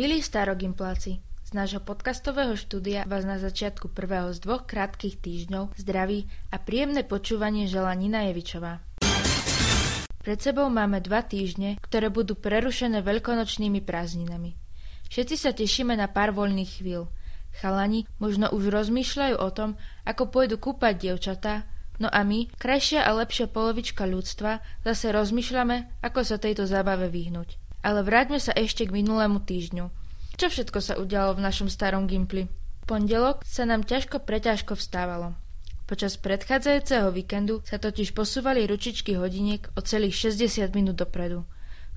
Milí 0.00 0.24
starogimpláci, 0.24 1.20
z 1.20 1.50
nášho 1.52 1.84
podcastového 1.84 2.56
štúdia 2.56 3.04
vás 3.04 3.28
na 3.28 3.36
začiatku 3.36 3.92
prvého 3.92 4.32
z 4.32 4.40
dvoch 4.40 4.64
krátkých 4.64 5.20
týždňov 5.20 5.76
zdraví 5.76 6.24
a 6.48 6.56
príjemné 6.56 7.04
počúvanie 7.04 7.68
žela 7.68 7.92
Nina 7.92 8.24
Jevičová. 8.32 8.80
Pred 10.24 10.38
sebou 10.40 10.72
máme 10.72 11.04
dva 11.04 11.20
týždne, 11.20 11.76
ktoré 11.84 12.08
budú 12.08 12.32
prerušené 12.32 13.04
veľkonočnými 13.04 13.84
prázdninami. 13.84 14.56
Všetci 15.12 15.36
sa 15.36 15.52
tešíme 15.52 15.92
na 15.92 16.08
pár 16.08 16.32
voľných 16.32 16.80
chvíľ. 16.80 17.12
Chalani 17.60 18.08
možno 18.16 18.48
už 18.56 18.72
rozmýšľajú 18.72 19.36
o 19.36 19.48
tom, 19.52 19.76
ako 20.08 20.32
pôjdu 20.32 20.56
kúpať 20.56 20.96
dievčatá, 20.96 21.68
no 22.00 22.08
a 22.08 22.24
my, 22.24 22.48
krajšia 22.56 23.04
a 23.04 23.12
lepšia 23.20 23.52
polovička 23.52 24.08
ľudstva, 24.08 24.64
zase 24.80 25.12
rozmýšľame, 25.12 26.00
ako 26.00 26.24
sa 26.24 26.40
tejto 26.40 26.64
zábave 26.64 27.12
vyhnúť. 27.12 27.59
Ale 27.80 28.04
vráťme 28.04 28.36
sa 28.36 28.52
ešte 28.52 28.84
k 28.84 28.92
minulému 28.92 29.40
týždňu. 29.40 29.88
Čo 30.36 30.46
všetko 30.52 30.78
sa 30.80 30.96
udialo 31.00 31.36
v 31.36 31.44
našom 31.44 31.68
starom 31.72 32.04
Gimpli? 32.04 32.48
V 32.48 32.84
pondelok 32.84 33.44
sa 33.44 33.64
nám 33.64 33.84
ťažko 33.84 34.24
preťažko 34.24 34.76
vstávalo. 34.76 35.36
Počas 35.88 36.20
predchádzajúceho 36.20 37.10
víkendu 37.10 37.64
sa 37.66 37.80
totiž 37.80 38.14
posúvali 38.14 38.62
ručičky 38.68 39.18
hodiniek 39.18 39.68
o 39.74 39.82
celých 39.82 40.32
60 40.32 40.70
minút 40.76 40.96
dopredu. 40.96 41.42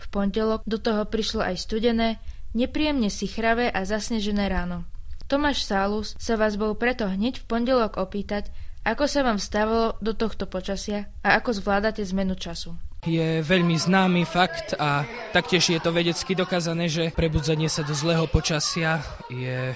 V 0.02 0.06
pondelok 0.10 0.66
do 0.66 0.82
toho 0.82 1.06
prišlo 1.06 1.46
aj 1.46 1.62
studené, 1.62 2.18
nepríjemne 2.58 3.14
sichravé 3.14 3.70
a 3.70 3.86
zasnežené 3.86 4.50
ráno. 4.50 4.88
Tomáš 5.30 5.64
Sálus 5.64 6.18
sa 6.18 6.36
vás 6.36 6.58
bol 6.58 6.74
preto 6.76 7.06
hneď 7.06 7.44
v 7.44 7.48
pondelok 7.48 8.02
opýtať, 8.02 8.50
ako 8.84 9.08
sa 9.08 9.24
vám 9.24 9.40
stávalo 9.40 9.96
do 10.04 10.12
tohto 10.12 10.50
počasia 10.50 11.08
a 11.24 11.40
ako 11.40 11.64
zvládate 11.64 12.04
zmenu 12.04 12.36
času 12.36 12.76
je 13.04 13.44
veľmi 13.44 13.76
známy 13.76 14.24
fakt 14.24 14.76
a 14.80 15.04
taktiež 15.36 15.76
je 15.76 15.80
to 15.80 15.92
vedecky 15.92 16.36
dokázané, 16.36 16.88
že 16.88 17.12
prebudzanie 17.12 17.68
sa 17.68 17.84
do 17.84 17.92
zlého 17.92 18.28
počasia 18.32 19.04
je 19.28 19.76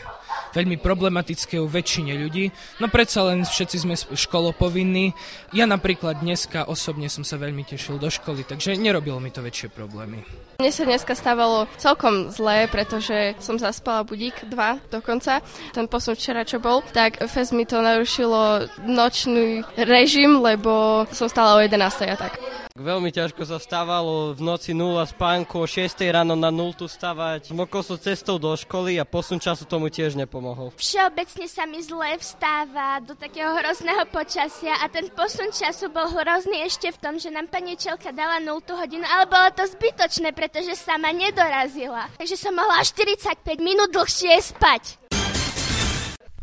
veľmi 0.56 0.80
problematické 0.80 1.60
u 1.60 1.68
väčšine 1.68 2.18
ľudí, 2.18 2.50
no 2.80 2.88
predsa 2.88 3.28
len 3.28 3.44
všetci 3.44 3.78
sme 3.78 3.96
školopovinní. 3.96 5.12
Ja 5.54 5.70
napríklad 5.70 6.24
dneska 6.24 6.66
osobne 6.66 7.12
som 7.12 7.22
sa 7.22 7.38
veľmi 7.38 7.62
tešil 7.68 8.00
do 8.00 8.08
školy, 8.08 8.48
takže 8.48 8.80
nerobilo 8.80 9.22
mi 9.22 9.30
to 9.30 9.44
väčšie 9.44 9.70
problémy. 9.70 10.24
Mne 10.58 10.74
sa 10.74 10.84
dneska 10.90 11.14
stávalo 11.14 11.70
celkom 11.78 12.34
zlé, 12.34 12.66
pretože 12.66 13.38
som 13.38 13.62
zaspala 13.62 14.02
budík, 14.02 14.50
dva 14.50 14.82
dokonca. 14.90 15.46
Ten 15.78 15.86
posun 15.86 16.18
včera, 16.18 16.42
čo 16.42 16.58
bol, 16.58 16.82
tak 16.96 17.22
fest 17.30 17.54
mi 17.54 17.68
to 17.68 17.78
narušilo 17.78 18.66
nočný 18.82 19.62
režim, 19.78 20.42
lebo 20.42 21.06
som 21.14 21.30
stala 21.30 21.60
o 21.60 21.62
11. 21.62 22.10
a 22.10 22.18
tak. 22.18 22.67
Veľmi 22.78 23.10
ťažko 23.10 23.42
sa 23.42 23.58
stávalo 23.58 24.38
v 24.38 24.42
noci 24.46 24.70
0 24.70 25.02
spánku, 25.02 25.58
o 25.58 25.66
6 25.66 25.98
ráno 26.14 26.38
na 26.38 26.54
0 26.54 26.78
stavať. 26.86 27.50
Mokol 27.50 27.82
som 27.82 27.98
cestou 27.98 28.38
do 28.38 28.54
školy 28.54 29.02
a 29.02 29.06
posun 29.06 29.42
času 29.42 29.66
tomu 29.66 29.90
tiež 29.90 30.14
nepomohol. 30.14 30.70
Všeobecne 30.78 31.50
sa 31.50 31.66
mi 31.66 31.82
zle 31.82 32.22
vstáva 32.22 33.02
do 33.02 33.18
takého 33.18 33.50
hrozného 33.58 34.06
počasia 34.14 34.78
a 34.78 34.86
ten 34.94 35.10
posun 35.10 35.50
času 35.50 35.90
bol 35.90 36.06
hrozný 36.06 36.70
ešte 36.70 36.94
v 36.94 37.02
tom, 37.02 37.18
že 37.18 37.34
nám 37.34 37.50
pani 37.50 37.74
Čelka 37.74 38.14
dala 38.14 38.38
0 38.38 38.62
hodinu, 38.62 39.10
ale 39.10 39.26
bolo 39.26 39.50
to 39.58 39.66
zbytočné, 39.66 40.38
pretože 40.38 40.78
sama 40.78 41.10
nedorazila. 41.10 42.14
Takže 42.22 42.38
som 42.38 42.54
mohla 42.54 42.86
45 42.86 43.42
minút 43.58 43.90
dlhšie 43.90 44.38
spať. 44.54 45.02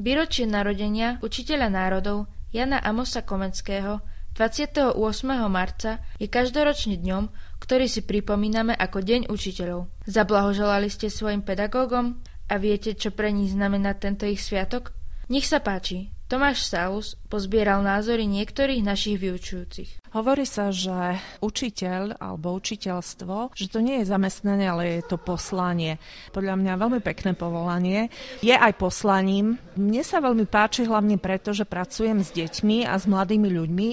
Výročie 0.03 0.51
narodenia 0.51 1.23
učiteľa 1.23 1.71
národov 1.71 2.27
Jana 2.51 2.83
Amosa 2.83 3.23
Komenského 3.23 4.03
28. 4.35 4.99
marca 5.47 6.03
je 6.19 6.27
každoročný 6.27 6.99
dňom, 6.99 7.31
ktorý 7.63 7.87
si 7.87 8.03
pripomíname 8.03 8.75
ako 8.75 8.99
Deň 8.99 9.31
učiteľov. 9.31 9.87
Zablahoželali 10.11 10.91
ste 10.91 11.07
svojim 11.07 11.47
pedagógom 11.47 12.19
a 12.51 12.55
viete, 12.59 12.99
čo 12.99 13.15
pre 13.15 13.31
nich 13.31 13.55
znamená 13.55 13.95
tento 13.95 14.27
ich 14.27 14.43
sviatok? 14.43 14.91
Nech 15.31 15.47
sa 15.47 15.63
páči, 15.63 16.11
Tomáš 16.27 16.67
Saus 16.67 17.15
pozbieral 17.31 17.81
názory 17.87 18.27
niektorých 18.27 18.83
našich 18.83 19.23
vyučujúcich. 19.23 20.04
Hovorí 20.15 20.47
sa, 20.47 20.71
že 20.71 21.19
učiteľ 21.43 22.23
alebo 22.23 22.55
učiteľstvo, 22.55 23.51
že 23.51 23.67
to 23.67 23.83
nie 23.83 23.99
je 23.99 24.15
zamestnanie, 24.15 24.63
ale 24.63 25.03
je 25.03 25.11
to 25.11 25.19
poslanie. 25.19 25.99
Podľa 26.31 26.55
mňa 26.55 26.79
veľmi 26.79 27.01
pekné 27.03 27.35
povolanie. 27.35 28.15
Je 28.39 28.55
aj 28.55 28.79
poslaním. 28.79 29.59
Mne 29.75 30.07
sa 30.07 30.23
veľmi 30.23 30.47
páči 30.47 30.87
hlavne 30.87 31.19
preto, 31.19 31.51
že 31.51 31.67
pracujem 31.67 32.23
s 32.23 32.31
deťmi 32.31 32.87
a 32.87 32.95
s 32.95 33.11
mladými 33.11 33.59
ľuďmi. 33.59 33.89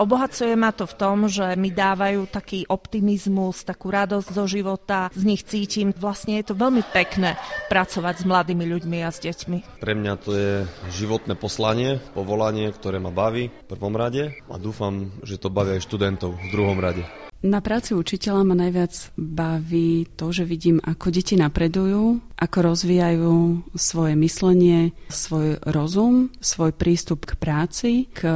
Obohacuje 0.00 0.56
ma 0.56 0.72
to 0.72 0.88
v 0.88 0.96
tom, 0.96 1.28
že 1.28 1.44
mi 1.60 1.68
dávajú 1.68 2.24
taký 2.32 2.64
optimizmus, 2.72 3.68
takú 3.68 3.92
radosť 3.92 4.32
zo 4.32 4.48
života, 4.48 5.12
z 5.12 5.28
nich 5.28 5.44
cítim. 5.44 5.92
Vlastne 5.92 6.40
je 6.40 6.48
to 6.48 6.54
veľmi 6.56 6.88
pekné 6.88 7.36
pracovať 7.68 8.24
s 8.24 8.24
mladými 8.24 8.64
ľuďmi 8.64 9.04
a 9.04 9.12
s 9.12 9.20
deťmi. 9.20 9.84
Pre 9.84 9.92
mňa 9.92 10.12
to 10.24 10.32
je 10.32 10.52
životné 10.96 11.36
poslanie, 11.36 12.00
povolanie, 12.16 12.72
ktoré 12.72 12.96
ma 12.96 13.12
baví 13.12 13.52
v 13.52 13.68
prvom 13.68 13.92
rade 13.92 14.40
a 14.48 14.56
dúfam, 14.56 15.12
že 15.20 15.36
to 15.36 15.52
baví 15.52 15.65
baví 15.66 15.82
aj 15.82 15.82
študentov 15.82 16.38
v 16.38 16.48
druhom 16.54 16.78
rade. 16.78 17.02
Na 17.42 17.60
práci 17.60 17.92
učiteľa 17.92 18.42
ma 18.46 18.54
najviac 18.56 19.12
baví 19.18 20.08
to, 20.14 20.32
že 20.32 20.46
vidím, 20.46 20.80
ako 20.80 21.12
deti 21.12 21.36
napredujú, 21.36 22.22
ako 22.38 22.58
rozvíjajú 22.72 23.34
svoje 23.76 24.14
myslenie, 24.16 24.96
svoj 25.10 25.60
rozum, 25.66 26.32
svoj 26.38 26.72
prístup 26.72 27.26
k 27.26 27.36
práci, 27.36 28.08
k 28.14 28.30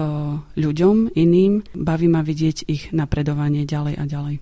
ľuďom 0.59 1.17
iným. 1.17 1.65
Baví 1.73 2.07
ma 2.11 2.21
vidieť 2.21 2.67
ich 2.69 2.91
napredovanie 2.91 3.65
ďalej 3.65 3.95
a 3.95 4.05
ďalej. 4.05 4.35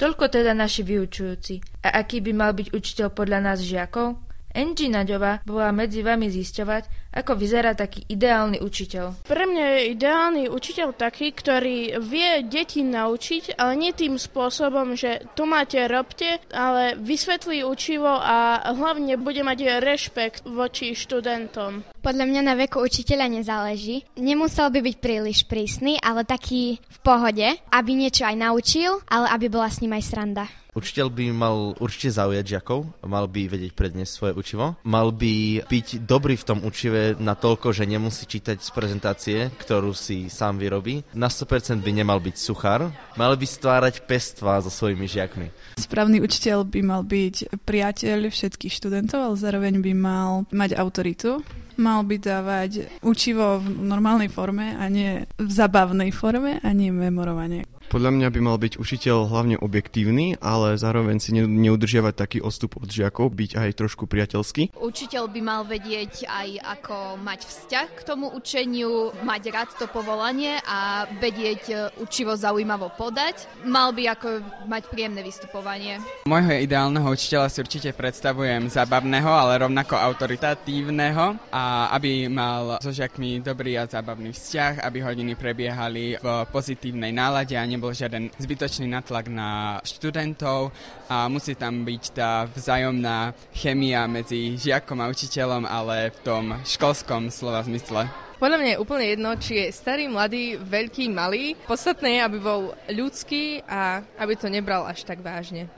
Toľko 0.00 0.24
teda 0.32 0.56
naši 0.56 0.80
vyučujúci. 0.80 1.84
A 1.84 2.00
aký 2.00 2.24
by 2.24 2.32
mal 2.32 2.50
byť 2.56 2.72
učiteľ 2.72 3.12
podľa 3.12 3.38
nás 3.52 3.60
žiakov? 3.60 4.16
Angie 4.54 4.90
Naďová 4.90 5.42
bola 5.46 5.70
medzi 5.70 6.02
vami 6.02 6.26
zisťovať, 6.30 7.14
ako 7.14 7.32
vyzerá 7.34 7.74
taký 7.74 8.06
ideálny 8.06 8.62
učiteľ. 8.62 9.26
Pre 9.26 9.44
mňa 9.46 9.64
je 9.66 9.80
ideálny 9.94 10.44
učiteľ 10.46 10.94
taký, 10.94 11.34
ktorý 11.34 11.98
vie 11.98 12.46
deti 12.46 12.86
naučiť, 12.86 13.58
ale 13.58 13.74
nie 13.74 13.92
tým 13.94 14.14
spôsobom, 14.14 14.94
že 14.94 15.26
tu 15.34 15.46
máte, 15.46 15.78
robte, 15.90 16.38
ale 16.54 16.94
vysvetlí 16.98 17.66
učivo 17.66 18.10
a 18.10 18.62
hlavne 18.74 19.18
bude 19.18 19.42
mať 19.42 19.82
rešpekt 19.82 20.46
voči 20.46 20.94
študentom. 20.94 21.82
Podľa 22.00 22.24
mňa 22.26 22.42
na 22.46 22.54
veku 22.54 22.80
učiteľa 22.80 23.26
nezáleží. 23.26 24.06
Nemusel 24.16 24.70
by 24.70 24.80
byť 24.80 24.96
príliš 25.02 25.44
prísny, 25.44 25.98
ale 25.98 26.22
taký 26.22 26.78
v 26.78 26.98
pohode, 27.02 27.46
aby 27.70 27.90
niečo 27.92 28.24
aj 28.24 28.36
naučil, 28.38 29.02
ale 29.10 29.30
aby 29.34 29.46
bola 29.50 29.68
s 29.68 29.82
ním 29.82 29.98
aj 29.98 30.04
sranda. 30.06 30.46
Učiteľ 30.70 31.06
by 31.10 31.24
mal 31.34 31.56
určite 31.82 32.14
zaujať 32.14 32.44
žiakov, 32.56 32.86
mal 33.02 33.26
by 33.26 33.50
vedieť 33.50 33.72
predniesť 33.74 34.12
svoje 34.12 34.32
učivo, 34.38 34.78
mal 34.86 35.10
by 35.10 35.66
byť 35.66 36.06
dobrý 36.06 36.38
v 36.38 36.46
tom 36.46 36.62
učive 36.62 37.18
na 37.18 37.34
toľko, 37.34 37.74
že 37.74 37.90
nemusí 37.90 38.26
čítať 38.26 38.62
z 38.62 38.70
prezentácie, 38.70 39.38
ktorú 39.58 39.90
si 39.90 40.30
sám 40.30 40.62
vyrobí. 40.62 41.02
Na 41.14 41.26
100% 41.26 41.82
by 41.82 41.90
nemal 41.90 42.22
byť 42.22 42.36
suchár, 42.38 42.86
mal 43.18 43.34
by 43.34 43.46
stvárať 43.46 44.06
pestva 44.06 44.62
so 44.62 44.70
svojimi 44.70 45.10
žiakmi. 45.10 45.50
Správny 45.82 46.22
učiteľ 46.22 46.62
by 46.66 46.80
mal 46.86 47.02
byť 47.02 47.66
priateľ 47.66 48.30
všetkých 48.30 48.72
študentov, 48.72 49.18
ale 49.18 49.36
zároveň 49.36 49.82
by 49.82 49.92
mal 49.96 50.46
mať 50.54 50.78
autoritu 50.78 51.42
mal 51.80 52.04
by 52.04 52.20
dávať 52.20 53.00
učivo 53.00 53.56
v 53.56 53.66
normálnej 53.88 54.28
forme 54.28 54.76
a 54.76 54.84
nie 54.92 55.24
v 55.40 55.50
zabavnej 55.50 56.12
forme 56.12 56.60
a 56.60 56.68
nie 56.76 56.92
memorovanie. 56.92 57.69
Podľa 57.90 58.14
mňa 58.14 58.28
by 58.30 58.38
mal 58.38 58.54
byť 58.54 58.78
učiteľ 58.78 59.26
hlavne 59.26 59.58
objektívny, 59.58 60.38
ale 60.38 60.78
zároveň 60.78 61.18
si 61.18 61.34
neudržiavať 61.34 62.14
taký 62.14 62.38
odstup 62.38 62.78
od 62.78 62.86
žiakov, 62.86 63.34
byť 63.34 63.58
aj 63.58 63.70
trošku 63.74 64.06
priateľský. 64.06 64.78
Učiteľ 64.78 65.26
by 65.26 65.40
mal 65.42 65.66
vedieť 65.66 66.22
aj 66.30 66.48
ako 66.78 67.18
mať 67.18 67.50
vzťah 67.50 67.88
k 67.98 68.00
tomu 68.06 68.30
učeniu, 68.30 69.10
mať 69.26 69.42
rád 69.50 69.70
to 69.74 69.90
povolanie 69.90 70.62
a 70.70 71.10
vedieť 71.18 71.62
e, 71.66 71.74
učivo 71.98 72.38
zaujímavo 72.38 72.94
podať. 72.94 73.50
Mal 73.66 73.90
by 73.90 74.14
ako 74.14 74.28
mať 74.70 74.82
príjemné 74.86 75.26
vystupovanie. 75.26 75.98
Mojho 76.30 76.62
ideálneho 76.62 77.10
učiteľa 77.10 77.50
si 77.50 77.58
určite 77.58 77.90
predstavujem 77.90 78.70
zabavného, 78.70 79.26
ale 79.34 79.66
rovnako 79.66 79.98
autoritatívneho 79.98 81.50
a 81.50 81.90
aby 81.98 82.30
mal 82.30 82.78
so 82.78 82.94
žiakmi 82.94 83.42
dobrý 83.42 83.82
a 83.82 83.90
zábavný 83.90 84.30
vzťah, 84.30 84.86
aby 84.86 85.02
hodiny 85.02 85.34
prebiehali 85.34 86.22
v 86.22 86.26
pozitívnej 86.54 87.10
nálade 87.10 87.58
a 87.58 87.66
nebol 87.80 87.96
žiaden 87.96 88.28
zbytočný 88.36 88.92
natlak 88.92 89.32
na 89.32 89.80
študentov 89.88 90.68
a 91.08 91.32
musí 91.32 91.56
tam 91.56 91.88
byť 91.88 92.02
tá 92.12 92.44
vzájomná 92.44 93.32
chemia 93.56 94.04
medzi 94.04 94.60
žiakom 94.60 95.00
a 95.00 95.08
učiteľom, 95.08 95.64
ale 95.64 96.12
v 96.12 96.18
tom 96.20 96.44
školskom 96.60 97.32
slova 97.32 97.64
zmysle. 97.64 98.04
Podľa 98.36 98.60
mňa 98.60 98.70
je 98.76 98.82
úplne 98.84 99.06
jedno, 99.08 99.30
či 99.40 99.52
je 99.64 99.72
starý, 99.72 100.12
mladý, 100.12 100.60
veľký, 100.60 101.08
malý. 101.08 101.56
Podstatné 101.64 102.20
je, 102.20 102.24
aby 102.28 102.36
bol 102.36 102.76
ľudský 102.92 103.64
a 103.64 104.04
aby 104.20 104.36
to 104.36 104.52
nebral 104.52 104.84
až 104.84 105.08
tak 105.08 105.24
vážne. 105.24 105.72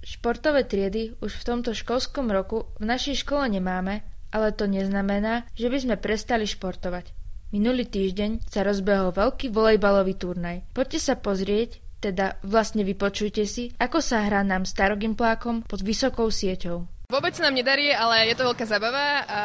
Športové 0.00 0.64
triedy 0.64 1.12
už 1.20 1.36
v 1.36 1.44
tomto 1.44 1.76
školskom 1.76 2.32
roku 2.32 2.72
v 2.80 2.88
našej 2.88 3.28
škole 3.28 3.52
nemáme, 3.52 4.00
ale 4.32 4.56
to 4.56 4.64
neznamená, 4.64 5.44
že 5.52 5.68
by 5.68 5.76
sme 5.76 5.96
prestali 6.00 6.48
športovať. 6.48 7.19
Minulý 7.50 7.90
týždeň 7.90 8.46
sa 8.46 8.62
rozbehol 8.62 9.10
veľký 9.10 9.50
volejbalový 9.50 10.14
turnaj. 10.14 10.62
Poďte 10.70 10.98
sa 11.02 11.14
pozrieť, 11.18 11.82
Teda 12.00 12.40
vlastne 12.40 12.80
vypočujte 12.80 13.44
si, 13.44 13.76
ako 13.76 14.00
sa 14.00 14.24
hrá 14.24 14.40
nám 14.40 14.64
starogimplákom 14.64 15.68
pod 15.68 15.84
vysokou 15.84 16.32
sieťou. 16.32 16.88
Vôbec 17.10 17.34
sa 17.34 17.50
nám 17.50 17.58
nedarí, 17.58 17.90
ale 17.90 18.30
je 18.30 18.38
to 18.38 18.46
veľká 18.46 18.62
zabava 18.70 19.26
a 19.26 19.40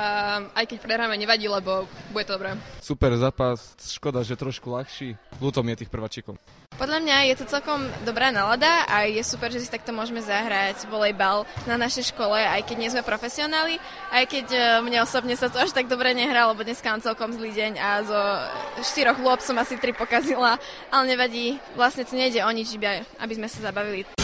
aj 0.53 0.69
keď 0.69 0.77
prehráme, 0.85 1.17
nevadí, 1.17 1.49
lebo 1.49 1.89
bude 2.13 2.29
to 2.29 2.37
dobré. 2.37 2.53
Super 2.77 3.17
zápas, 3.17 3.73
škoda, 3.81 4.21
že 4.21 4.37
trošku 4.37 4.69
ľahší. 4.69 5.17
Ľúto 5.41 5.65
mi 5.65 5.73
je 5.73 5.81
tých 5.81 5.89
prváčikov. 5.89 6.37
Podľa 6.77 7.01
mňa 7.01 7.17
je 7.33 7.35
to 7.41 7.49
celkom 7.49 7.89
dobrá 8.05 8.29
nalada 8.29 8.85
a 8.85 9.09
je 9.09 9.17
super, 9.25 9.49
že 9.49 9.65
si 9.65 9.73
takto 9.73 9.89
môžeme 9.95 10.21
zahrať 10.21 10.85
volejbal 10.93 11.49
na 11.65 11.73
našej 11.73 12.13
škole, 12.13 12.37
aj 12.37 12.69
keď 12.69 12.75
nie 12.77 12.93
sme 12.93 13.01
profesionáli, 13.01 13.81
aj 14.13 14.23
keď 14.29 14.45
e, 14.53 14.59
mne 14.85 15.01
osobne 15.01 15.33
sa 15.33 15.49
to 15.49 15.57
až 15.57 15.73
tak 15.73 15.89
dobre 15.89 16.13
nehrá, 16.13 16.45
lebo 16.51 16.61
dneska 16.61 16.93
mám 16.93 17.01
celkom 17.01 17.33
zlý 17.33 17.49
deň 17.49 17.73
a 17.81 17.89
zo 18.05 18.21
štyroch 18.93 19.17
lôb 19.23 19.41
som 19.41 19.57
asi 19.57 19.79
tri 19.81 19.95
pokazila, 19.95 20.61
ale 20.93 21.03
nevadí, 21.17 21.57
vlastne 21.73 22.05
to 22.05 22.13
nejde 22.13 22.43
o 22.45 22.51
nič, 22.53 22.77
aby 23.17 23.33
sme 23.33 23.49
sa 23.49 23.71
zabavili. 23.71 24.14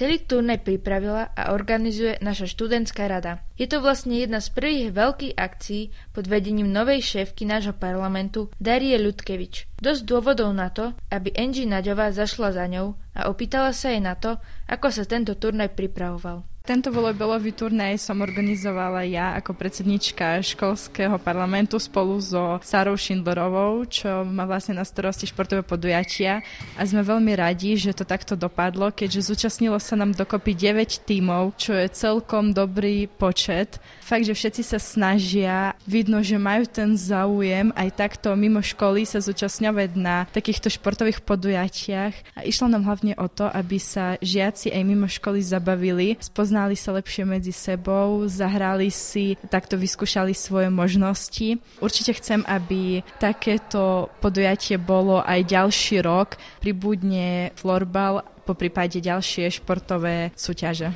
Celý 0.00 0.16
turnej 0.16 0.56
pripravila 0.56 1.28
a 1.36 1.52
organizuje 1.52 2.16
naša 2.24 2.48
študentská 2.48 3.04
rada. 3.04 3.44
Je 3.60 3.68
to 3.68 3.84
vlastne 3.84 4.16
jedna 4.16 4.40
z 4.40 4.48
prvých 4.48 4.96
veľkých 4.96 5.36
akcií 5.36 5.92
pod 6.16 6.24
vedením 6.24 6.72
novej 6.72 7.04
šéfky 7.04 7.44
nášho 7.44 7.76
parlamentu 7.76 8.48
Darie 8.56 8.96
Ľudkevič. 8.96 9.76
Dosť 9.76 10.02
dôvodov 10.08 10.56
na 10.56 10.72
to, 10.72 10.96
aby 11.12 11.36
Angie 11.36 11.68
Naďová 11.68 12.16
zašla 12.16 12.56
za 12.56 12.64
ňou 12.64 12.96
a 13.12 13.28
opýtala 13.28 13.76
sa 13.76 13.92
jej 13.92 14.00
na 14.00 14.16
to, 14.16 14.40
ako 14.72 14.88
sa 14.88 15.04
tento 15.04 15.36
turnaj 15.36 15.76
pripravoval. 15.76 16.48
Tento 16.70 16.94
volejbalový 16.94 17.50
turnaj 17.50 17.98
som 17.98 18.22
organizovala 18.22 19.02
ja 19.02 19.34
ako 19.34 19.58
predsednička 19.58 20.38
školského 20.38 21.18
parlamentu 21.18 21.82
spolu 21.82 22.14
so 22.22 22.62
Sarou 22.62 22.94
Schindlerovou, 22.94 23.82
čo 23.90 24.22
má 24.22 24.46
vlastne 24.46 24.78
na 24.78 24.86
starosti 24.86 25.26
športové 25.26 25.66
podujatia. 25.66 26.46
A 26.78 26.86
sme 26.86 27.02
veľmi 27.02 27.34
radi, 27.34 27.74
že 27.74 27.90
to 27.90 28.06
takto 28.06 28.38
dopadlo, 28.38 28.94
keďže 28.94 29.34
zúčastnilo 29.34 29.82
sa 29.82 29.98
nám 29.98 30.14
dokopy 30.14 30.54
9 30.54 31.10
tímov, 31.10 31.58
čo 31.58 31.74
je 31.74 31.90
celkom 31.90 32.54
dobrý 32.54 33.10
počet. 33.10 33.82
Fakt, 34.06 34.30
že 34.30 34.38
všetci 34.38 34.62
sa 34.62 34.78
snažia, 34.78 35.74
vidno, 35.90 36.22
že 36.22 36.38
majú 36.38 36.70
ten 36.70 36.94
záujem 36.94 37.74
aj 37.74 37.98
takto 37.98 38.30
mimo 38.38 38.62
školy 38.62 39.10
sa 39.10 39.18
zúčastňovať 39.18 39.90
na 39.98 40.30
takýchto 40.30 40.70
športových 40.70 41.26
podujatiach. 41.26 42.14
A 42.38 42.46
išlo 42.46 42.70
nám 42.70 42.86
hlavne 42.86 43.18
o 43.18 43.26
to, 43.26 43.50
aby 43.50 43.82
sa 43.82 44.14
žiaci 44.22 44.70
aj 44.70 44.82
mimo 44.86 45.10
školy 45.10 45.42
zabavili, 45.42 46.14
spoznali 46.22 46.59
sa 46.76 46.92
lepšie 46.92 47.24
medzi 47.24 47.54
sebou, 47.54 48.26
zahrali 48.26 48.92
si, 48.92 49.38
takto 49.48 49.78
vyskúšali 49.78 50.34
svoje 50.36 50.68
možnosti. 50.68 51.56
Určite 51.80 52.18
chcem, 52.18 52.44
aby 52.44 53.00
takéto 53.16 54.12
podujatie 54.20 54.76
bolo 54.76 55.22
aj 55.24 55.46
ďalší 55.46 56.02
rok. 56.04 56.36
Pribudne 56.60 57.54
florbal, 57.56 58.26
po 58.44 58.58
prípade 58.58 58.98
ďalšie 58.98 59.46
športové 59.52 60.34
súťaže. 60.34 60.90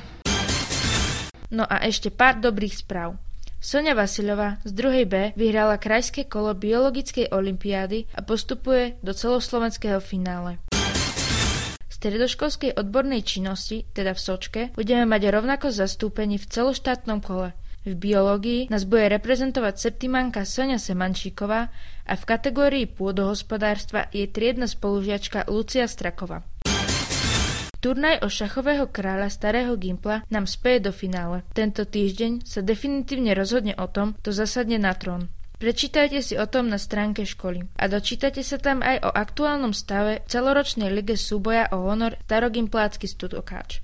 No 1.55 1.63
a 1.63 1.87
ešte 1.87 2.11
pár 2.11 2.41
dobrých 2.43 2.83
správ. 2.83 3.15
Sonia 3.65 3.97
Vasilová 3.97 4.61
z 4.61 4.77
druhej 4.77 5.05
B 5.09 5.33
vyhrala 5.33 5.81
krajské 5.81 6.29
kolo 6.29 6.53
biologickej 6.53 7.33
olimpiády 7.33 8.05
a 8.13 8.21
postupuje 8.21 8.93
do 9.01 9.09
celoslovenského 9.09 9.97
finále 9.97 10.61
stredoškolskej 11.95 12.75
odbornej 12.75 13.23
činnosti, 13.23 13.87
teda 13.95 14.11
v 14.11 14.19
Sočke, 14.19 14.61
budeme 14.75 15.07
mať 15.07 15.31
rovnako 15.31 15.71
zastúpení 15.71 16.35
v 16.35 16.49
celoštátnom 16.51 17.23
kole. 17.23 17.55
V 17.85 17.93
biológii 17.93 18.67
nás 18.73 18.83
bude 18.83 19.07
reprezentovať 19.13 19.77
septimanka 19.77 20.41
Sonia 20.41 20.81
Semančíková 20.81 21.69
a 22.03 22.13
v 22.17 22.23
kategórii 22.25 22.89
pôdohospodárstva 22.89 24.09
je 24.09 24.25
triedna 24.25 24.65
spolužiačka 24.65 25.45
Lucia 25.47 25.85
Strakova. 25.85 26.41
Turnaj 27.85 28.25
o 28.25 28.29
šachového 28.33 28.89
kráľa 28.89 29.29
starého 29.29 29.77
Gimpla 29.77 30.25
nám 30.33 30.49
speje 30.49 30.89
do 30.89 30.91
finále. 30.91 31.45
Tento 31.53 31.85
týždeň 31.85 32.41
sa 32.41 32.65
definitívne 32.65 33.37
rozhodne 33.37 33.77
o 33.77 33.85
tom, 33.85 34.17
kto 34.17 34.33
zasadne 34.33 34.81
na 34.81 34.97
trón. 34.97 35.29
Prečítajte 35.55 36.19
si 36.19 36.35
o 36.35 36.43
tom 36.51 36.67
na 36.67 36.75
stránke 36.75 37.23
školy 37.23 37.63
a 37.79 37.87
dočítate 37.87 38.43
sa 38.43 38.59
tam 38.59 38.83
aj 38.83 39.07
o 39.07 39.09
aktuálnom 39.09 39.71
stave 39.71 40.19
celoročnej 40.27 40.91
lige 40.91 41.15
súboja 41.15 41.71
o 41.71 41.87
honor 41.87 42.19
Starogimplácky 42.27 43.07
studokáč. 43.07 43.79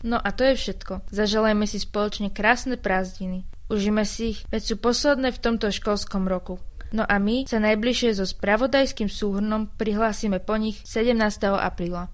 No 0.00 0.16
a 0.16 0.32
to 0.32 0.48
je 0.48 0.56
všetko. 0.56 1.04
Zaželajme 1.12 1.68
si 1.68 1.76
spoločne 1.76 2.32
krásne 2.32 2.80
prázdniny. 2.80 3.44
Užíme 3.68 4.08
si 4.08 4.32
ich, 4.32 4.40
veď 4.48 4.62
sú 4.64 4.74
posledné 4.80 5.28
v 5.28 5.42
tomto 5.44 5.68
školskom 5.68 6.24
roku. 6.24 6.56
No 6.90 7.06
a 7.06 7.22
my 7.22 7.46
sa 7.46 7.62
najbližšie 7.62 8.18
so 8.18 8.26
spravodajským 8.26 9.06
súhrnom 9.06 9.70
prihlásime 9.78 10.42
po 10.42 10.58
nich 10.58 10.82
17. 10.88 11.20
apríla. 11.54 12.10